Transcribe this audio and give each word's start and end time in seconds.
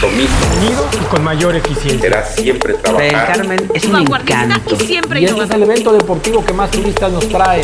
compromiso 0.00 0.32
unido 0.58 0.88
y 0.94 1.04
con 1.10 1.22
mayor 1.22 1.54
eficiencia. 1.56 2.00
será 2.00 2.24
siempre 2.24 2.74
Playa 2.74 2.98
del 3.00 3.12
Carmen 3.12 3.70
es 3.74 3.84
un 3.84 3.96
encanto. 3.96 4.74
y 4.74 4.86
siempre 4.86 5.20
Y 5.20 5.26
este 5.26 5.42
es 5.42 5.50
el 5.50 5.62
evento 5.62 5.92
deportivo 5.92 6.44
que 6.44 6.54
más 6.54 6.70
turistas 6.70 7.12
nos 7.12 7.28
trae. 7.28 7.62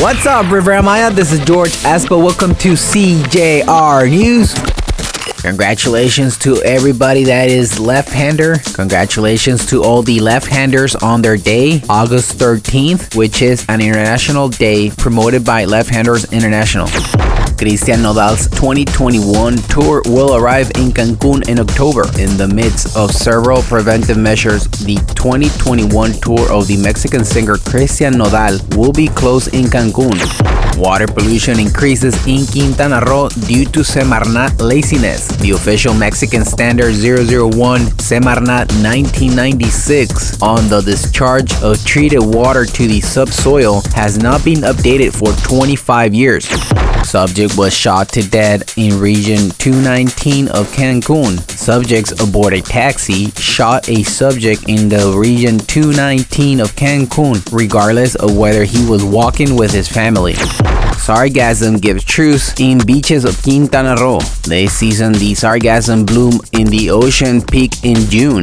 What's 0.00 0.24
up, 0.24 0.50
Riviera 0.50 0.80
Maya? 0.82 1.10
This 1.10 1.32
is 1.32 1.40
George 1.44 1.72
Espo. 1.84 2.18
Welcome 2.18 2.54
to 2.56 2.70
CJR 2.72 4.08
News. 4.08 4.54
Congratulations 5.42 6.38
to 6.38 6.62
everybody 6.62 7.24
that 7.24 7.50
is 7.50 7.78
left-hander. 7.78 8.56
Congratulations 8.72 9.66
to 9.66 9.82
all 9.82 10.02
the 10.02 10.20
left-handers 10.20 10.96
on 10.96 11.20
their 11.20 11.36
day, 11.36 11.82
August 11.90 12.38
13th, 12.38 13.14
which 13.14 13.42
is 13.42 13.66
an 13.68 13.82
international 13.82 14.48
day 14.48 14.90
promoted 14.96 15.44
by 15.44 15.66
Left-Handers 15.66 16.32
International. 16.32 16.86
Cristian 17.56 18.02
Nodal's 18.02 18.48
2021 18.50 19.56
tour 19.68 20.02
will 20.06 20.34
arrive 20.36 20.70
in 20.74 20.90
Cancun 20.90 21.48
in 21.48 21.60
October. 21.60 22.02
In 22.18 22.36
the 22.36 22.48
midst 22.48 22.96
of 22.96 23.10
several 23.10 23.62
preventive 23.62 24.18
measures, 24.18 24.64
the 24.84 24.96
2021 25.14 26.12
tour 26.14 26.50
of 26.50 26.66
the 26.66 26.76
Mexican 26.76 27.24
singer 27.24 27.54
Cristian 27.54 28.16
Nodal 28.16 28.58
will 28.76 28.92
be 28.92 29.08
closed 29.08 29.54
in 29.54 29.66
Cancun. 29.66 30.18
Water 30.78 31.06
pollution 31.06 31.60
increases 31.60 32.14
in 32.26 32.44
Quintana 32.46 33.00
Roo 33.06 33.28
due 33.46 33.64
to 33.66 33.80
Semarnat 33.80 34.60
laziness. 34.60 35.28
The 35.36 35.52
official 35.52 35.94
Mexican 35.94 36.44
standard 36.44 36.94
001 36.94 37.80
Semarnat 38.02 38.74
1996 38.82 40.42
on 40.42 40.68
the 40.68 40.80
discharge 40.80 41.54
of 41.62 41.82
treated 41.84 42.20
water 42.20 42.64
to 42.64 42.86
the 42.88 43.00
subsoil 43.00 43.82
has 43.94 44.18
not 44.18 44.44
been 44.44 44.62
updated 44.62 45.14
for 45.14 45.32
25 45.46 46.12
years. 46.12 46.48
Subject 47.04 47.56
was 47.56 47.72
shot 47.72 48.08
to 48.10 48.28
death 48.28 48.76
in 48.76 48.98
region 48.98 49.50
219 49.58 50.48
of 50.48 50.66
Cancun. 50.72 51.38
Subjects 51.50 52.18
aboard 52.20 52.54
a 52.54 52.60
taxi 52.60 53.30
shot 53.32 53.88
a 53.88 54.02
subject 54.02 54.68
in 54.68 54.88
the 54.88 55.14
region 55.16 55.58
219 55.58 56.60
of 56.60 56.72
Cancun, 56.72 57.40
regardless 57.52 58.14
of 58.16 58.36
whether 58.36 58.64
he 58.64 58.84
was 58.88 59.04
walking 59.04 59.54
with 59.54 59.70
his 59.70 59.88
family. 59.88 60.32
Sargassum 61.04 61.80
gives 61.80 62.02
truce 62.02 62.58
in 62.58 62.78
beaches 62.78 63.24
of 63.24 63.40
Quintana 63.42 63.94
Roo. 63.96 64.20
This 64.42 64.72
season, 64.72 65.12
the 65.12 65.32
sargassum 65.32 66.06
bloom 66.06 66.40
in 66.52 66.66
the 66.66 66.90
ocean 66.90 67.42
peak 67.42 67.84
in 67.84 67.96
June. 68.10 68.42